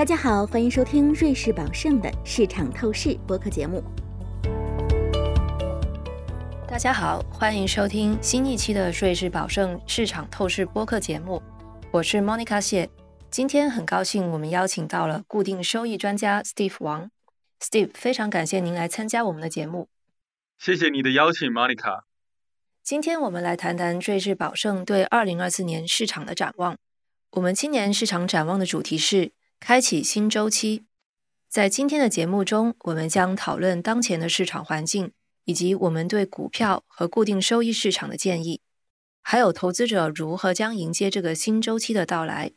[0.00, 3.84] 大家好，欢迎收听瑞士宝盛的市场透视播客节目。
[6.66, 11.42] 大家好，欢迎收听新一期的瑞士宝盛市场透视播客节目，
[11.92, 12.88] 我是 Monica 谢。
[13.30, 17.10] 今天很高兴我们邀请到了固定收益专家 Steve 王。
[17.60, 19.90] Steve，非常感谢您来参加我们的节目。
[20.58, 22.04] 谢谢你的邀请，Monica。
[22.82, 26.78] 今天我们来谈谈瑞士宝盛对二零二四年市场的展望。
[27.32, 29.32] 我们今年市场展望的主题是。
[29.60, 30.84] 开启新周期，
[31.48, 35.12] 在今天的节目中，我们将讨论当前的市场环境，
[35.44, 38.62] 以及我们对股票和固定收益市场的建议，
[39.22, 42.50] 还有投资者如何将迎接这个新周期的到来。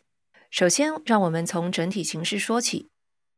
[0.50, 2.88] 首先，让我们从整体形势说起。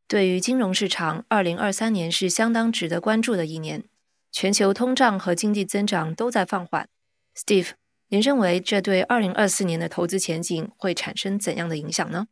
[0.08, 3.84] 对于金融市场，二零二三年是相当值得关注的一年。
[4.32, 6.88] 全球通胀和经济增长都在放缓。
[7.36, 7.72] Steve，
[8.10, 12.28] 您认为这对二零二四年的投资前景会产生怎样的影响呢？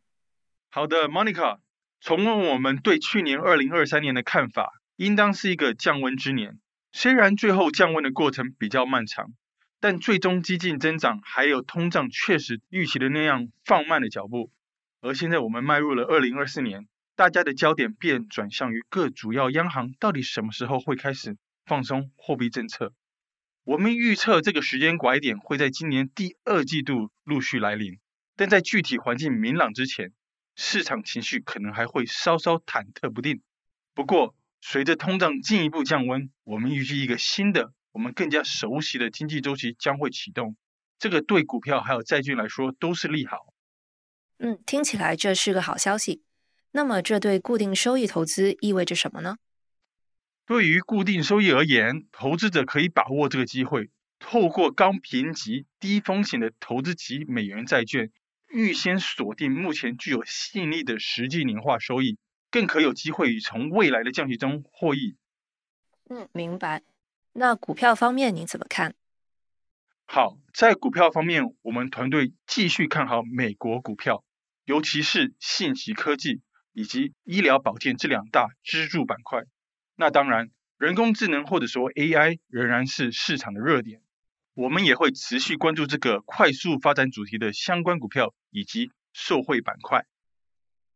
[0.74, 1.60] 好的，Monica，
[2.00, 6.58] 重温我们对去年二零二三年的看法，应当是一个降温之年。
[6.90, 9.34] 虽然最后降温的过程比较漫长，
[9.78, 14.50] 但最终激进增长还有通胀确实预期的那样放慢了脚步。
[15.00, 22.92] 而现在我们迈入了二零二四年，大家的焦点便转向于各主要央行到底什么时候会开始放松货币政策。
[23.62, 28.00] 我们预测这个时间拐点会在今年第二季度陆续来临，
[28.34, 30.12] 但在具体环境明朗之前。
[30.56, 33.42] 市场情绪可能还会稍稍忐忑不定。
[33.94, 40.56] 不过，随着通胀进一步降温，我们预计一个新的、我们更加熟悉的经济周期将会启动。
[40.98, 43.52] 这个对股票还有债券来说都是利好。
[44.38, 46.22] 嗯，听起来这是个好消息。
[46.72, 49.36] 那么，这对固定收益投资意味着什么呢？
[50.46, 58.10] 对于固定收益而言，投资者可以把握这个机会，透过高评级、低风险的投资级美元债券。
[58.54, 62.18] 预先锁定目前具有吸引力的实际年化收益，
[62.52, 65.16] 更可有机会从未来的降息中获益。
[66.08, 66.82] 嗯，明白。
[67.32, 68.94] 那股票方面您怎么看？
[70.04, 74.24] 好，在股票方面，我们团队继续看好美国股票，
[74.64, 76.40] 尤其是信息科技
[76.72, 79.42] 以及医疗保健这两大支柱板块。
[79.96, 84.00] 那当然，人工智能或者说 AI 仍然是市场的热点。
[84.54, 90.06] 我们也会持续关注这个快速发展主题的相关股票以及受惠板块。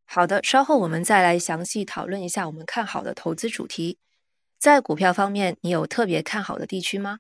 [0.04, 3.98] 好的，稍后我们再来详细讨论一下我们看好的投资主题。
[4.56, 7.18] 在股票方面，你有特别看好的地区吗？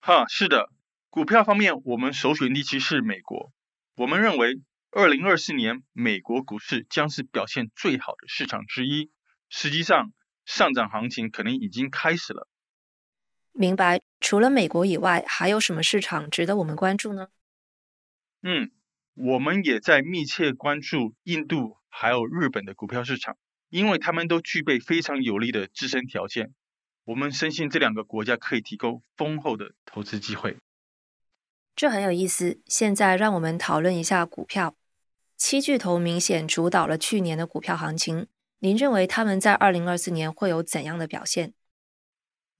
[0.00, 0.70] 哈，是的，
[1.10, 3.52] 股票方面我们首选地区是美国。
[3.96, 4.60] 我们认为，
[4.90, 9.10] 二零二四年美国股市将是表现最好的市场之一。
[9.48, 10.12] 实际上，
[10.46, 12.48] 上涨行情可能已经开始了。
[13.52, 14.00] 明白。
[14.20, 17.28] 除了美国以外，还有什么市场值得我们关注呢？
[18.42, 18.70] 嗯，
[19.22, 23.36] 我们也在密切关注印度还有日本的股票市场，
[23.68, 26.54] 因为他们都具备非常有利的自身条件。
[27.04, 30.56] 我们深信这两个国家可以提供丰厚的投资机会。
[31.76, 32.62] 这很有意思。
[32.64, 34.74] 现在让我们讨论一下股票。
[35.36, 38.26] 七巨头明显主导了去年的股票行情，
[38.60, 41.52] 您认为他们在二零二四年会有怎样的表现？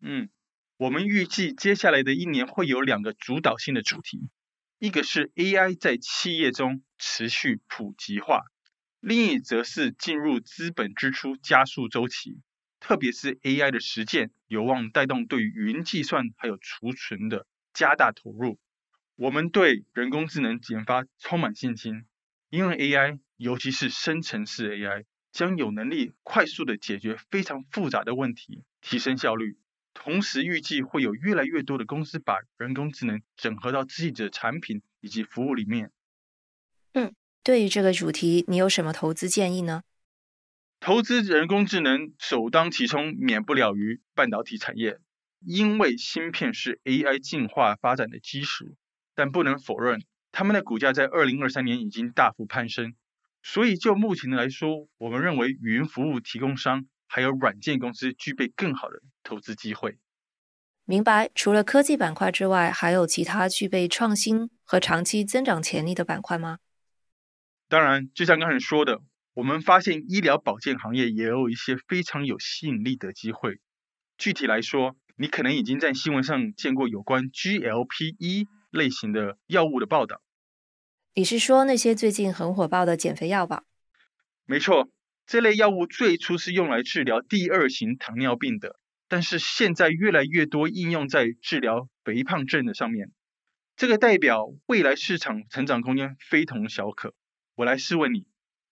[0.00, 0.28] 嗯。
[0.77, 4.31] 我们预计接下来的一年会有两个主导性的主题，
[4.80, 8.44] 一个是 AI 在企业中持续普及化，
[8.98, 12.41] 另一则是进入资本支出加速周期，
[12.80, 18.58] 特别是 AI 的实践有望带动对云计算还有储存的加大投入。
[19.16, 22.06] 我们对人工智能研发充满信心，
[22.48, 29.58] 因为 AI，尤其是生成式 AI，将有能力快速的解决非常复杂的问题，提升效率。
[29.92, 35.90] 同时，预计会有越来越多的公司把人工智能整合到自己的产品以及服务里面。
[36.92, 37.12] 嗯，
[37.42, 39.82] 对于这个主题，你有什么投资建议呢？
[40.78, 44.98] 投资人工智能首当其冲，免不了于半导体产业，
[45.40, 48.76] 因为芯片是 AI 进化发展的基石。
[49.14, 50.02] 但不能否认，
[50.32, 52.94] 他们的股价在二零二三年已经大幅攀升。
[53.42, 56.86] 所以，就目前来说，我们认为云服务提供商。
[57.12, 59.98] 还有软件公司具备更好的投资机会。
[60.84, 61.30] 明白。
[61.34, 66.58] 除了科技板块之外，还有其他具备创新和长期增长潜力的板块吗？
[67.68, 69.00] 当然，就像刚才说的，
[69.34, 73.60] 我们发现医疗保健行业也有一些非常有吸引力的机会。
[74.18, 80.20] 具体来说，你可能已经在新闻上见过有关 GLP-1 类型的药物的报道。
[81.14, 83.62] 你是说那些最近很火爆的减肥药吧？
[84.44, 84.88] 没错。
[85.26, 88.79] 这类药物最初是用来治疗第二型糖尿病的，
[89.10, 93.10] 但是现在越来越多应用在治疗肥胖症的上面。
[93.77, 97.12] 这个代表未来市场成长空间非同小可。
[97.57, 98.28] 我来试问你，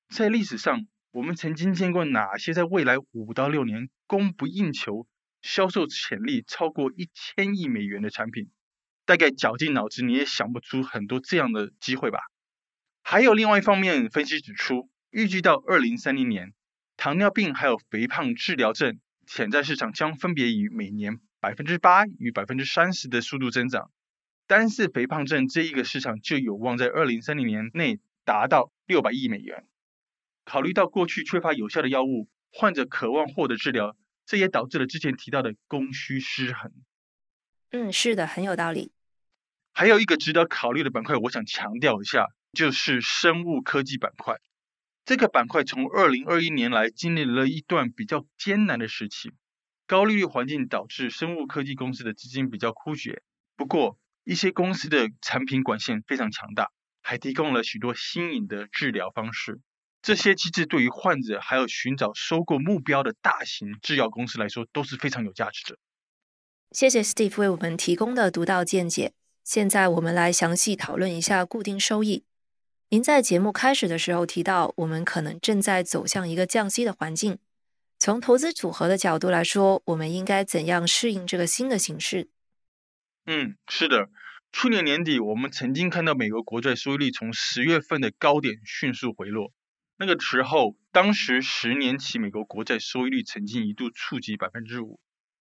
[0.08, 5.08] 在历史上，我们曾经见过哪些在未来五到六年供不应求、
[5.42, 8.48] 销售潜力超过一千亿美元的产品？
[9.06, 12.20] 大概绞尽脑汁你也想不出很多这样的机会吧。
[13.02, 16.54] 还有另外一方面，分析指出，预计到二零三零年，
[16.96, 23.90] 糖尿病还有肥胖治疗症潜在市场将分别以每年百分之八与百分之三十的速度增长。
[24.46, 29.66] 单是肥胖症这一个市场就有望在二零三零年内达到六百亿美元。
[30.46, 33.94] 考虑到过去缺乏有效的药物，患者渴望获得治疗，
[34.24, 36.72] 这也导致了之前提到的供需失衡。
[37.70, 38.92] 嗯，是的，很有道理。
[39.74, 44.36] 还有一个值得考虑的板块，我想强调一下，就是生物科技板块。
[45.08, 49.32] 这个板块从二零二一年来经历了一段比较艰难的时期，
[49.86, 53.22] 高利率环境导致生物科技公司的资金比较枯竭。
[53.56, 59.60] 不过，一些公司的产品管线非常强大，还提供了许多新颖的治疗方式。
[60.02, 65.78] 这些机制对于患者还有寻找收购目标的大型制药公司来说都是非常有价值的。
[66.72, 69.14] 谢谢 Steve 为我们提供的独到见解。
[69.42, 72.24] 现在我们来详细讨论一下固定收益。
[72.90, 77.38] 您在节目开始的时候提到，我们可能正在走向一个降息的环境。
[77.98, 82.30] 从投资组合的角度来说，我们应该怎样适应这个新的形势？
[83.26, 84.08] 嗯，是的。
[84.52, 89.52] 去年年底，我们曾经看到美国国债收益率从十月份的高点迅速回落。
[89.98, 94.98] 那个时候，当时十年期美国国债收益率曾经一度触及百分之五。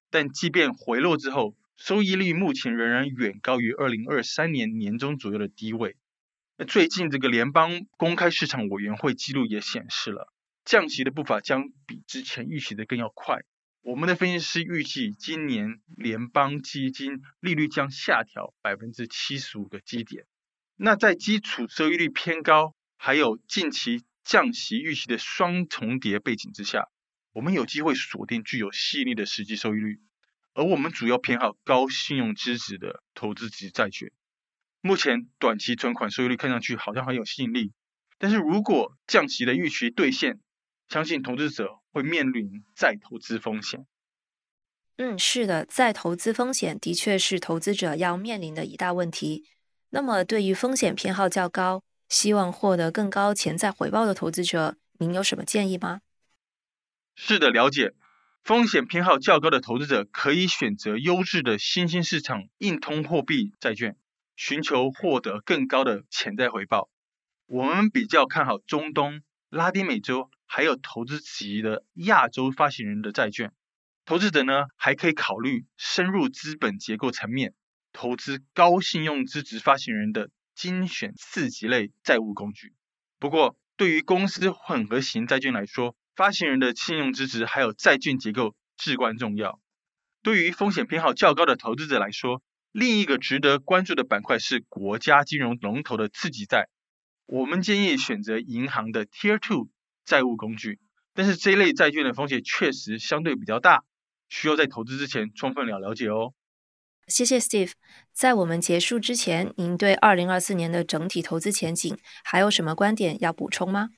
[0.09, 5.95] 但即便回落之后，收益率目前仍然远高于二零二三年年中左右的低位。
[6.65, 10.33] 最近这个联邦公开市场委员会记录也显示了，
[10.65, 13.41] 降息的步伐将比之前预期的更要快。
[13.81, 20.25] 我们的分析师预计，今年联邦基金利率将下调百分之七十五个基点。
[20.75, 26.89] 那在基础收益率偏高，还有近期降息预期的双重叠背景之下，
[27.33, 29.99] 我们有机会锁定具有吸引力的实际收益率。
[30.55, 34.11] 而我们主要偏好高信用资质的投资级债券。
[34.81, 37.71] 目前短期存款收益率看上去好像很有吸引力，
[38.17, 40.39] 但是如果降息的预期兑现，
[40.87, 43.85] 相信投资者会面临再投资风险。
[44.97, 49.45] 嗯，是的，再投资风险的确是投资者要面临的一大问题。
[49.89, 56.01] 那么，对于风险偏好较高、希望获得更高潜在回报的投资者，您有什么建议吗？
[57.15, 57.93] 是的，了解。
[58.43, 63.97] 风险偏好较高的投资者可以选择优质的新兴市场硬通货币债券，
[64.37, 66.89] 寻求获得更高的潜在回报。
[67.47, 73.51] 我们比较看好中东、拉丁美洲还有投资级的亚洲发行人的债券。
[74.05, 77.53] 投资者呢，还可以考虑深入资本结构层面，
[77.91, 82.73] 投资高信用资质发行人的精选四级类债务工具。
[83.19, 89.59] 不过，对于公司混合型债券来说，发行人的信用资质还有债券结构至关重要。
[90.21, 92.43] 对于风险偏好较高的投资者来说，
[92.77, 96.69] 另一个值得关注的板块是国家金融龙头的次级债。
[97.25, 99.69] 我们建议选择银行的 Tier Two
[100.05, 100.77] 债务工具，
[101.15, 103.83] 但是这类债券的风险确实相对比较大，
[104.29, 106.35] 需要在投资之前充分了了解哦。
[107.07, 107.71] 谢谢 Steve。
[108.13, 113.89] 在我们结束之前，您对二零二四年的整体投资前景还有什么观点要补充吗？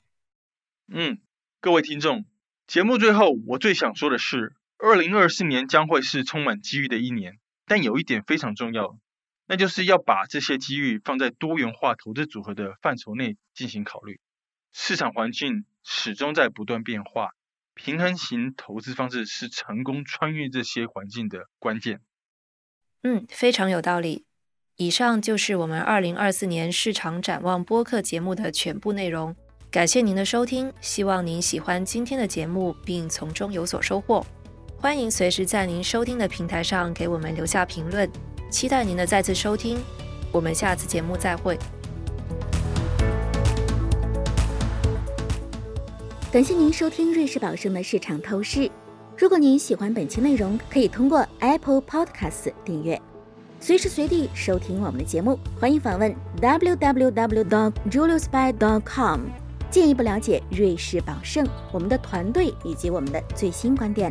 [0.90, 1.18] 嗯。
[1.60, 2.24] 各位听众，
[2.66, 7.38] 节目最后我最想说的是，二零二四年将会是充满机遇的一年，
[7.70, 8.98] 但有一点非常重要，
[9.46, 14.18] 那就是要把这些机遇放在多元化投资组合的范畴内进行考虑。
[14.72, 17.28] 市场环境始终在不断变化，
[17.74, 22.00] 平衡型投资方式是成功穿越这些环境的关键。
[23.04, 24.24] 嗯，非常有道理。
[24.74, 29.36] 以上就是我们二零二四年市场展望播客节目的全部内容。
[29.70, 34.26] 感谢您的收听，希望您喜欢今天的节目，并从中有所收获。
[34.82, 38.10] 欢迎随时在您收听的平台上给我们留下评论，
[38.50, 39.76] 期待您的再次收听。
[40.32, 41.58] 我们下次节目再会。
[46.32, 48.70] 感谢您收听瑞士宝盛的市场透视。
[49.18, 52.98] 如果您喜欢本期内容，可以通过 Apple Podcast 订阅，
[53.60, 55.38] 随时随地收听我们的节目。
[55.60, 59.20] 欢迎访问 www.dogjuliusby.com，。
[59.70, 64.10] 进一步了解瑞士宝盛、我们的团队以及我们的最新观点，